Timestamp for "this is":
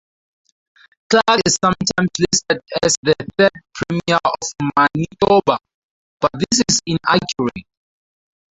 6.39-6.79